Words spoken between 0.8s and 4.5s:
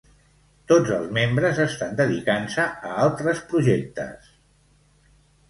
els membres estan dedicant-se a altres projectes.